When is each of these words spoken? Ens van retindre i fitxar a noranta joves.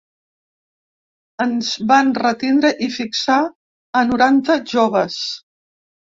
Ens 1.45 1.69
van 1.91 2.09
retindre 2.23 2.73
i 2.87 2.89
fitxar 2.97 3.37
a 4.01 4.05
noranta 4.09 4.59
joves. 4.75 5.21